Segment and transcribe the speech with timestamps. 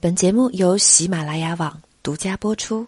[0.00, 2.86] 本节目由喜马拉雅网独家播出。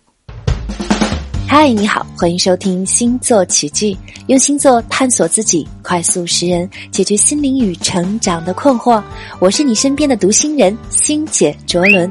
[1.48, 3.98] 嗨，你好，欢迎收听星座奇迹，
[4.28, 9.02] 用星座探索自己，快速识人，解决心灵与成长的困惑。
[9.40, 12.08] 我是你身边的读心人星姐卓伦，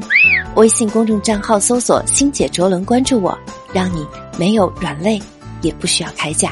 [0.57, 3.39] 微信公众账号搜索“星姐卓伦”，关注我，
[3.71, 4.05] 让你
[4.37, 5.17] 没有软肋，
[5.61, 6.51] 也不需要铠甲，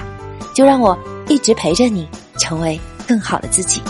[0.55, 2.07] 就让我一直陪着你，
[2.39, 3.81] 成为更好的自己。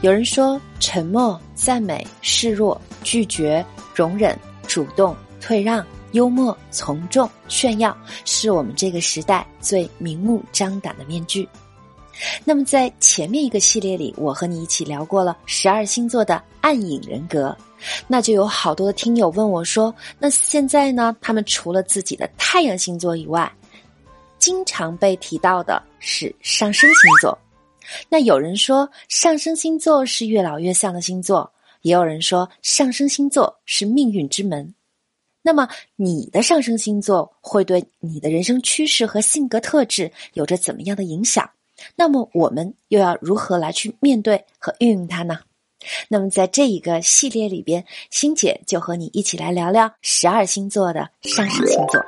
[0.00, 11.48] 有人说，沉默、赞美、示弱、拒绝、容忍、主动、退让、幽默、从众、炫耀，是我们这个时代最明目张胆的面具。
[12.44, 17.56] 那么，在前面一个系列里，我和你一起聊过了十二星座的暗影人格，
[18.06, 21.16] 那就有好多的听友问我说：“那现在呢？
[21.20, 23.50] 他们除了自己的太阳星座以外，
[24.38, 27.36] 经常被提到的是上升星座。”
[28.08, 31.52] 那有人说上升星座是越老越像的星座，
[31.82, 34.74] 也有人说上升星座是命运之门。
[35.42, 41.48] 那么你的上升星座会对你的人生趋势和性格特质有着怎么样的影响？
[41.94, 45.38] 那么我们又要如何来去面对和运用它呢？
[46.08, 52.04] 那么在这一个系列里边，星姐就和你一起来聊聊十二星座的上升星座。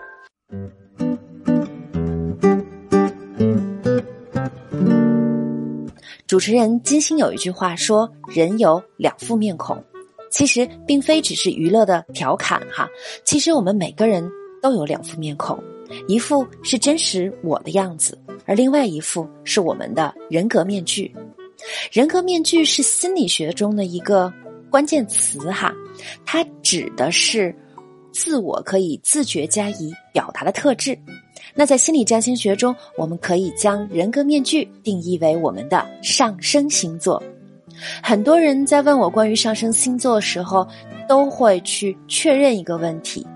[6.30, 9.82] 主持人金星有一句话说：“人有两副面孔。”
[10.30, 12.88] 其实并非只是娱乐的调侃哈。
[13.24, 14.30] 其实我们每个人
[14.62, 15.60] 都有两副面孔，
[16.06, 21.12] 一副是真实我的样子，而另外一副是我们的人格面具。
[21.90, 24.32] 人格面具是心理学中的一个
[24.70, 25.74] 关键词哈，
[26.24, 27.52] 它指的是
[28.12, 30.98] 自我可以自觉加以表达的特质。
[31.54, 37.22] 那在心理占星学中，我们可以将人格面具定义为我们的上升星座。
[38.02, 40.66] 很多人在问我关于上升星座的时候，
[41.08, 43.26] 都会去确认一个问题：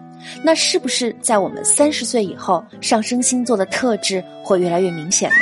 [0.42, 5.36] 那是不是在我们三十岁以后，上升星座的特质会越来越明显呢？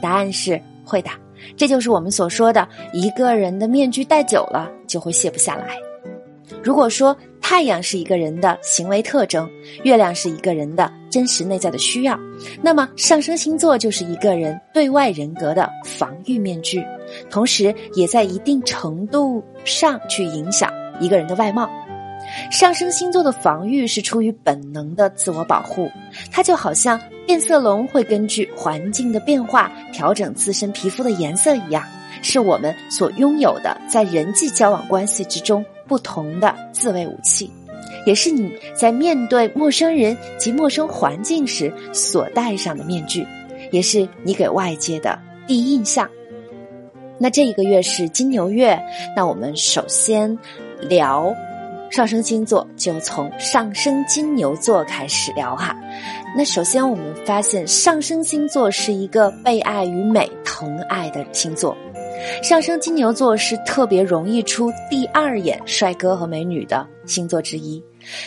[0.00, 1.10] 答案是会的。
[1.56, 5.76] 这就是我们所说的，一个人的面具戴久了就会卸不下来。
[6.62, 7.16] 如果说
[7.48, 9.48] 太阳是一个人的行为特征，
[9.84, 12.18] 月亮是一个人的真实内在的需要，
[12.60, 16.84] 那么上升星座就是一个人对外人格的防御面具，
[17.30, 21.70] 同时也在一定程度上去影响一个人的外貌。
[22.50, 25.88] 上升星座的防御是出于本能的自我保护，
[26.32, 31.84] 它就好像变色龙会根据环境的变化调整自身皮肤的颜色一样，
[32.22, 35.64] 是我们所拥有的在人际交往关系之中。
[35.86, 37.50] 不同的自卫武器，
[38.06, 43.26] 也是你在面对陌生人及陌生环境时所戴上的面具，
[43.70, 46.08] 也是你给外界的第一印象。
[47.18, 48.78] 那这一个月是金牛月，
[49.16, 50.38] 那我们首先
[50.80, 51.34] 聊
[51.90, 55.74] 上升星座，就从上升金牛座开始聊哈。
[56.36, 61.74] 那首先我们发现，上升星座是一个被爱与美疼爱的星座。
[62.42, 67.82] 上升金牛座是特别容易出第二眼帅哥和美女的星座之一。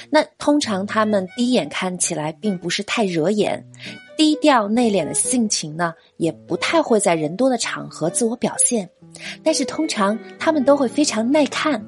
[0.10, 3.64] 那通常他们第一眼看起来并不是太惹眼，
[4.18, 8.90] 低调内敛的性情呢，也不太会在人多的场合自我表现。
[9.44, 11.82] 但是通常他们都会非常耐看，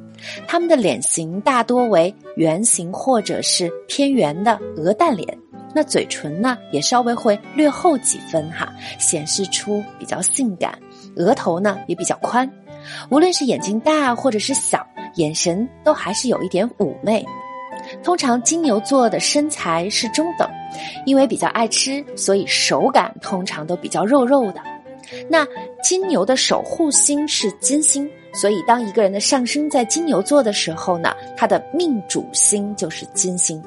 [0.48, 5.38] 他们的脸型大多为圆形或者是偏圆的鹅蛋脸。
[5.74, 10.78] 那嘴唇呢，也稍微会略厚几分哈，显示出比较性感。
[11.18, 12.50] 额头呢也比较宽，
[13.10, 17.26] 无论是眼睛大或者是小，眼神都还是有一点妩媚。
[18.04, 20.50] 通常金牛座的身材是中等，
[21.06, 24.62] 因为比较爱吃，所以手感通常都比较肉肉的。
[25.28, 25.46] 那
[25.84, 33.62] 金牛的守护星是金星，所以当一个人的上升在金牛座的时候呢，他的命主星就是金星。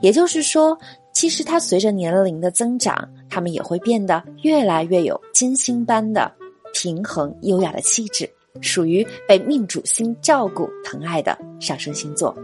[0.00, 0.78] 也就是说，
[1.16, 6.30] 其实他随着年龄的增长，他们也会变得越来越有金星般的。
[6.74, 8.28] 平衡优雅的气质，
[8.60, 12.36] 属于被命主星照顾疼爱的上升星座。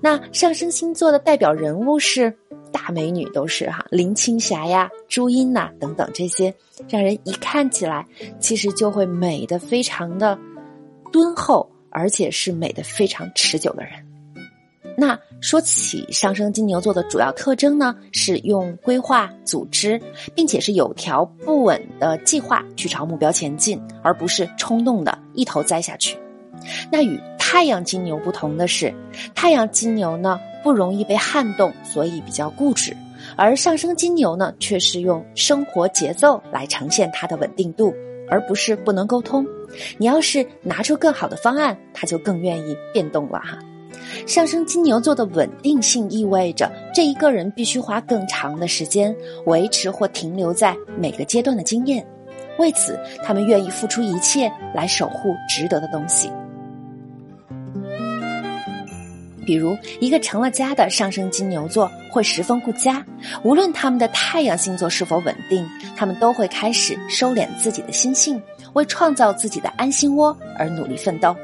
[0.00, 2.32] 那上升星座的代表人物是
[2.70, 6.54] 大美女，都是哈林青霞呀、朱茵呐等等这些，
[6.88, 8.06] 让人一看起来
[8.38, 10.38] 其实就会美的非常的
[11.10, 14.07] 敦厚，而且是美的非常持久的人。
[15.00, 20.00] 那说起上升金牛座的主要特征呢，是用规划、组织，
[20.34, 26.18] 并且是有条不紊的计划去朝目标前进，而不是冲动的一头栽下去。
[26.90, 28.92] 那与太阳金牛不同的是，
[29.36, 32.92] 太阳金牛呢不容易被撼动，所以比较固执；
[33.36, 37.94] 而上升金牛呢却是用生活节奏来呈现它的稳定度，
[38.28, 39.46] 而不是不能沟通。
[39.96, 43.56] 你要是拿出更好的方案，他就更愿意变动了哈。
[44.26, 49.14] 上升金牛座的稳定性意味着这一个人必须花更长的时间
[49.46, 52.06] 维持或停留在每个阶段的经验，
[52.58, 56.30] 为此他们愿意付出一切来守护值得的东西。
[59.46, 63.02] 比如，一个成了家的上升金牛座会十分顾家，
[63.42, 68.38] 无论他们的太阳星座是否稳定，他们都会开始收敛自己的心性，
[68.74, 71.34] 为创造自己的安心窝而努力奋斗。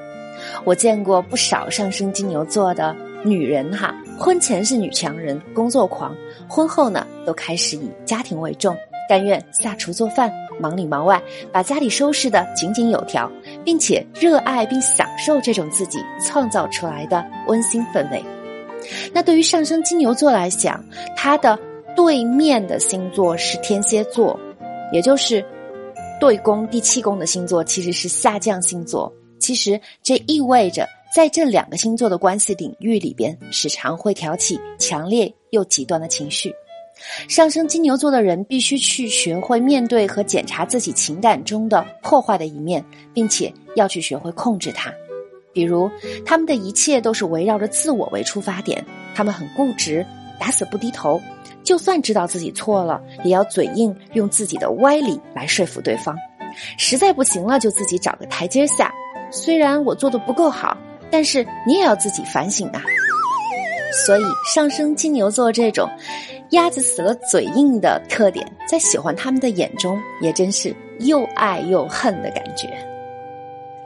[0.64, 2.94] 我见过不少上升金牛座的
[3.25, 6.14] 女人哈，婚前是女强人、工作狂，
[6.48, 8.76] 婚后呢都开始以家庭为重，
[9.08, 10.32] 甘愿下厨做饭。
[10.60, 11.20] 忙里忙外，
[11.50, 13.28] 把家里收拾的井井有条，
[13.64, 18.25] 并且热爱并享受这种自己创造出来的温馨氛围。
[19.12, 20.81] 那对于上升金牛座来讲，
[21.16, 21.58] 它的
[21.96, 24.38] 对面的星座是天蝎座，
[24.92, 25.44] 也就是
[26.20, 29.12] 对宫第七宫的星座其实是下降星座。
[29.44, 36.50] 其实这意味着，在这两个星座的关系领域里边，时常会挑起强烈又极端的情绪。
[37.29, 42.82] 上升金牛座的人必须去学会面对和检查自己情感中的破坏的一面，
[43.12, 44.91] 并且要去学会控制它。
[45.52, 45.91] 比如，
[46.25, 48.82] 他们的一切都是围绕着自我为出发点，
[49.14, 50.06] 他们很固执，
[50.41, 51.20] 打死不低头，
[51.62, 56.17] 就算知道自己错了，也要嘴硬，用自己的歪理来说服对方。
[56.79, 58.91] 实在不行了，就自己找个台阶下。
[59.30, 60.76] 虽然我做的不够好，
[61.10, 62.82] 但是你也要自己反省啊。
[64.06, 64.22] 所以，
[64.54, 65.88] 上升金牛座这种。
[66.50, 72.68] 鸭子死了嘴硬的特点，在喜欢他们的眼中，也真是又爱又恨的感觉。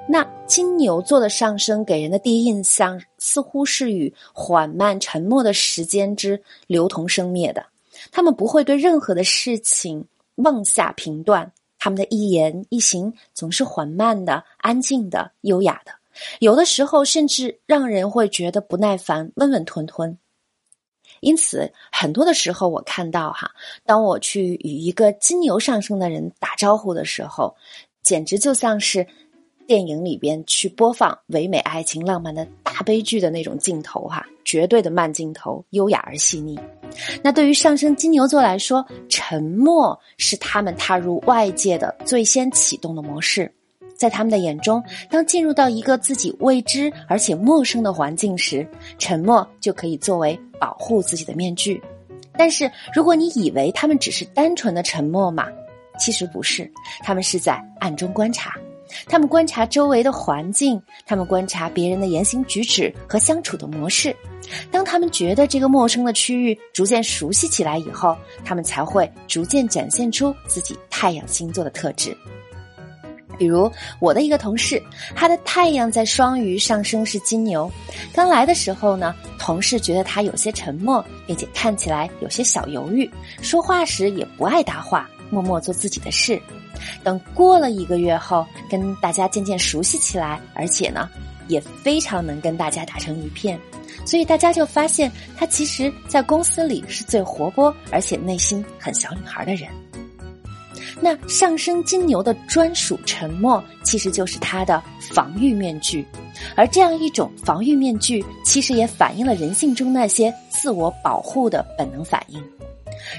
[0.07, 7.65] 那金牛座的上升给人的第一印象，似乎是与缓慢沉默的时间之流同生灭的。
[8.11, 10.05] 他们不会对任何的事情
[10.35, 11.51] 妄下评断，
[11.89, 15.93] 他们的一言一行总是缓慢的、安静的、优雅的，
[16.39, 20.19] 有的时候甚至让人会觉得不耐烦、温温吞吞。
[21.21, 23.53] 因此，很多的时候，我看到哈，
[23.87, 27.57] 当我去与一个金牛上升的人打招呼的时候，
[28.03, 29.07] 简直就像是
[29.67, 36.61] 电影里边去播放唯美爱情、浪漫的大悲剧的那种镜头哈，绝对的慢镜头，优雅而细腻。
[37.23, 43.51] 那对于上升金牛座来说，沉默是他们踏入外界的最先启动的模式。
[43.97, 44.81] 在他们的眼中，
[45.11, 48.65] 当进入到一个自己未知而且陌生的环境时，
[48.97, 51.83] 沉默就可以作为保护自己的面具。
[52.37, 55.49] 但是，如果你以为他们只是单纯的沉默嘛，
[55.99, 56.71] 其实不是，
[57.03, 58.55] 他们是在暗中观察，
[59.07, 64.15] 他们观察周围的环境，他们观察别人的言行举止和相处的模式。
[64.71, 72.17] 当他们觉得这个陌生的区域逐渐熟悉起来以后，他们才会逐渐展现出自己太阳星座的特质。
[73.37, 73.71] 比如
[74.01, 74.83] 我的一个同事，
[75.15, 77.71] 他的太阳在双鱼，上升是金牛。
[78.13, 83.09] 刚来的时候呢，同事觉得他有些沉默，并且看起来有些小犹豫，
[83.41, 86.41] 说话时也不爱搭话，默默做自己的事。
[87.03, 91.09] 等过了一个月后，跟大家渐渐熟悉起来，而且呢，
[91.49, 93.59] 也非常能跟大家打成一片，
[94.05, 99.69] 所以大家就发现他其实在公司里是最活泼，而且内心很小女孩的人。
[101.01, 104.83] 那上升金牛的专属沉默，其实就是他的
[105.13, 106.05] 防御面具，
[106.57, 112.43] 而这样一种防御面具，其实也反映了人性中那些自我保护的本能反应。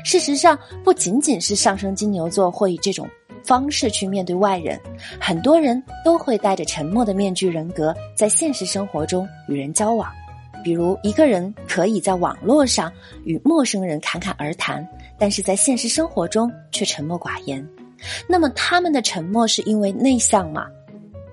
[0.03, 3.07] 事实上，不仅仅是上升金牛座会以这种
[3.43, 4.79] 方式去面对外人，
[5.19, 10.09] 很多人都会带着沉默的面具人格，在现实生活中与人交往。
[10.63, 12.91] 比如，一个人可以在网络上
[13.23, 14.87] 与陌生人侃侃而谈。
[15.17, 17.65] 但是在现实生活中却沉默寡言，
[18.27, 20.65] 那么他们的沉默是因为内向吗？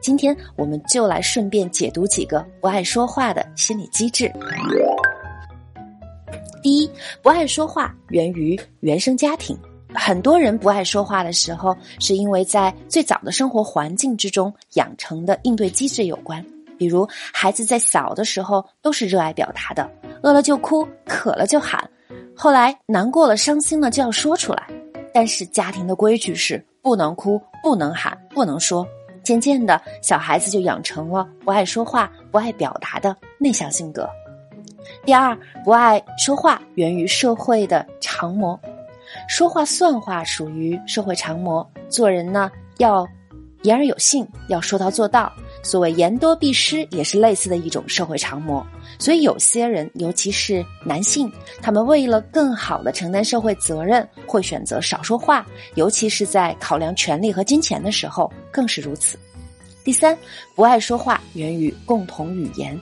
[0.01, 4.33] 今天我们就来顺便解读几个不爱说话的心理机制。
[6.63, 6.91] 第一，
[7.23, 9.57] 不爱说话源于原生家庭，
[9.97, 16.45] 很多人不爱说话的时候，是因为在最早的生活环境之中养成的应对机制有关。
[16.79, 19.91] 比如，孩子在小的时候都是热爱表达的，
[20.23, 21.83] 饿了就哭，渴了就喊。
[22.37, 24.69] 后来难过了、伤心了就要说出来，
[25.13, 28.87] 但是家庭的规矩是不能哭、不能喊、不能说。
[29.25, 34.07] 渐渐的，小孩子就养成了不爱说话、不爱表达的内向性格。
[35.05, 38.61] 第二，不爱说话源于社会的常模，
[39.29, 41.69] 说话算话属于社会常模。
[41.89, 43.07] 做人呢，要
[43.63, 45.33] 言而有信，要说到做到。
[45.63, 48.65] 所谓言多必失，也是类似的一种社会常模。
[49.01, 51.31] 所以有些人，尤其是男性，
[51.61, 59.19] 他们为了更好的承担社会责任，会选择少说话，尤其是在考量权力和金钱的时候，更是如此。
[59.83, 60.17] 第三，
[60.55, 62.79] 不爱说话源于共同语言，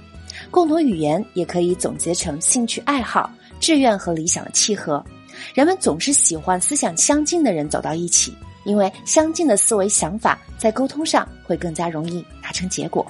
[0.50, 5.02] 共同语言也可以总结成兴趣爱好、志愿和理想的契合。
[5.55, 13.07] 人们总是喜欢思想相近的人走到一起，因为相近的思维想法在沟通上会更加容易达成结果。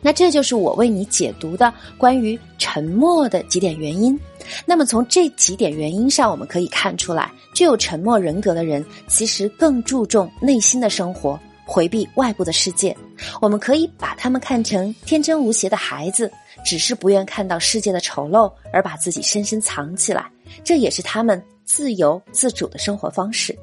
[0.00, 4.18] 那这就是我为你解读的关于沉默的几点原因。
[4.64, 12.96] 那么从这几点原因上，我们可以看出来，具有沉默人格的人其实更注重内心的生活，回避外部的世界。
[13.40, 16.30] 我们可以把他们看成天真无邪的孩子，
[16.64, 20.30] 只是不愿看到世界的丑陋，而把自己深深藏起来。
[20.62, 23.56] 这也是他们自由自主的生活方式。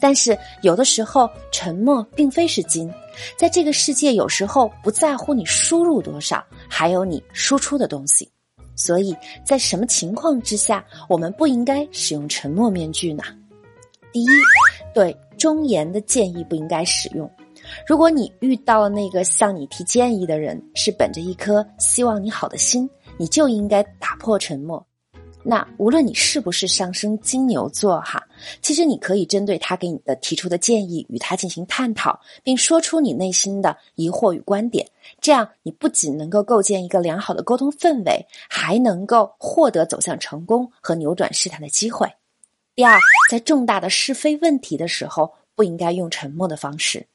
[0.00, 2.90] 但是有的时候，沉默并非是金。
[3.36, 8.30] 在这个世界，有时候不在乎你输入多少，还有你输出的东西。
[8.76, 9.14] 所以
[9.44, 13.22] 在什么情况之下，我们不应该使用沉默面具呢？
[14.10, 14.26] 第一，
[14.94, 17.28] 对忠言的建议不应该使用。
[17.86, 24.84] 如果你遇到那个向你提建议的人是本着一颗希望你好的心，你就应该打破沉默。
[25.42, 28.22] 那无论你是不是上升金牛座哈，
[28.60, 34.86] 其实你可以针对他给你的提出的建议与他进行探讨，并说出你内心的疑惑与观点。
[35.18, 42.06] 这样你不仅能够构建一个良好的沟通氛围，还能够获得走向成功和扭转事态的机会。
[42.74, 42.98] 第二，
[43.30, 47.06] 在重大的是非问题的时候，不应该用沉默的方式。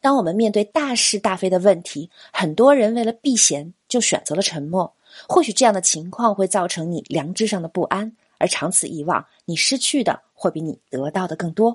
[0.00, 4.94] 当我们面对大是大非的问题，很多人为了避嫌就选择了沉默。
[5.28, 11.72] 或许这样的情况会造成你良知上的不安，而长此以往，你失去的会比你得到的更多。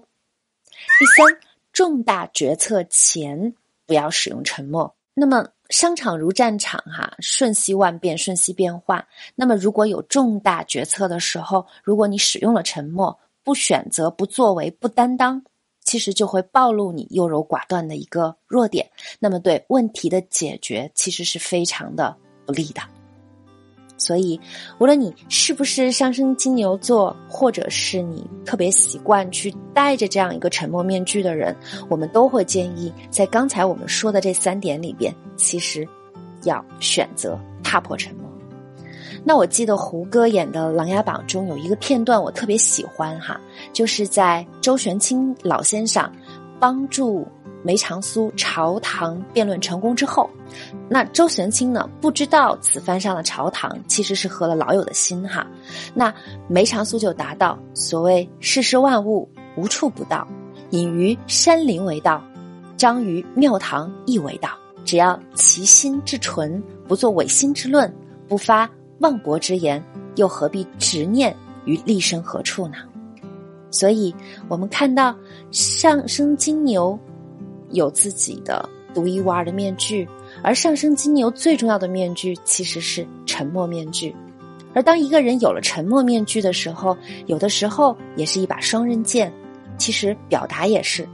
[0.68, 1.40] 第三，
[1.74, 3.54] 重大决策前
[3.86, 4.96] 不要使用沉默。
[5.14, 9.08] 那么，商场如战场，哈，瞬息万变，瞬息变化。
[9.34, 15.44] 那么，如果有重大决策的时候，如果你使用了沉默，不选择、不作为、不担当，
[15.84, 18.90] 其实就会暴露你优柔寡断的一个弱点。
[19.20, 22.95] 那么，对问题的解决其实是非常的不利的。
[23.98, 24.40] 所以，
[24.78, 31.56] 无论你是不是上升金牛座，或者是你特别习惯去戴着这样一个沉默面具的人，
[31.88, 35.88] 我们都会建议，在刚才我们说的这三点里边，其实
[36.44, 38.26] 要选择踏破沉默。
[39.24, 43.40] 那我记得胡歌演的《琅琊榜》中有一个片段，我特别喜欢哈，
[43.74, 46.12] 就是在周玄清老先生
[46.60, 47.28] 帮助。
[47.66, 50.30] 梅长苏朝堂辩论成功之后，
[50.88, 51.90] 那周玄清呢？
[52.00, 55.48] 不知道此番上了朝堂，其实是合了老友的心哈。
[55.96, 56.14] 那
[56.48, 60.28] 梅长苏就答道：“所谓世事万物无处不道，
[60.70, 62.24] 隐于山林为道，
[62.78, 64.52] 彰于庙堂亦为道。
[64.86, 67.92] 只要其心至纯，不做违心之论，
[68.28, 68.70] 不发
[69.00, 69.84] 妄博之言，
[70.18, 72.76] 又何必执念于立身何处呢？”
[73.72, 74.14] 所以，
[74.48, 75.16] 我们看到
[75.50, 76.98] 上升金牛。
[77.72, 80.08] 有自己的独一无二的面具，
[80.44, 84.16] 而上升金牛最重要的面具其实是沉默面具。
[84.74, 89.32] 而当一个人有了沉默面具的时候，有的时候也是一把双刃剑。
[89.78, 91.06] 其实表达也是，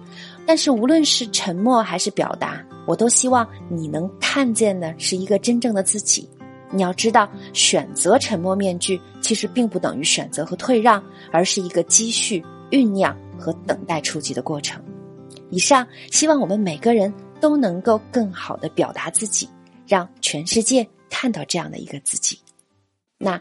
[0.45, 6.29] 但是无论是沉默还是表达，我都希望你能看见的是一个真正的自己。
[6.69, 14.79] 你要知道，选择沉默面具其实并不等于选择和退让，而是一个积蓄、酝酿和等待出击的过程。
[15.51, 19.47] 以上，希望我们每个人都能够更好的表达自己，
[19.85, 22.39] 让全世界看到这样的一个自己。
[23.17, 23.39] 那，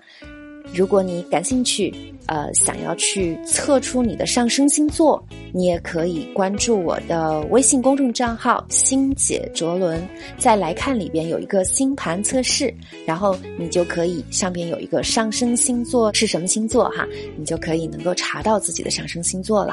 [0.74, 1.94] 如果你感兴趣，
[2.26, 10.06] 呃，想要去测出你的上升星座，你也可以关注我的微信公众账号“星姐卓伦”。
[10.36, 12.72] 在来看里边有一个星盘测试，
[13.06, 19.72] 然后你就可以上边有一个上升星座是什么星座哈，你就可以能够查到自己的上升星座了。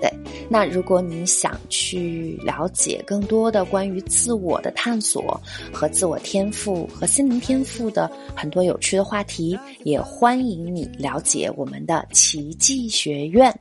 [0.00, 0.12] 对，
[0.48, 5.40] 那如果你想去了解更多的关于自我的探索
[5.72, 13.52] 和自我天赋和心灵天赋的很多有趣的话题，也欢迎你了解我们的奇迹学院，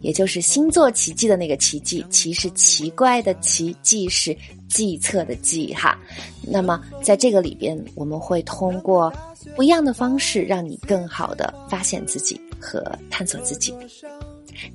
[0.00, 4.36] 也就是星座奇迹的那个奇迹，奇是奇怪的奇，迹是
[4.68, 5.98] 计策的计哈。
[6.42, 9.12] 那么在这个里边，我们会通过
[9.54, 13.74] 不一样的方式，让你更好的发现自己和探索自己。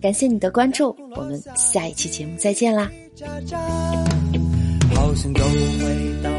[0.01, 2.91] 感谢你的关注，我们下一期节目再见啦。
[4.93, 6.29] 好想都回到